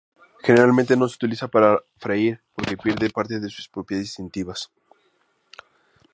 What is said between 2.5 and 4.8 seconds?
porque pierde parte de sus propiedades distintivas.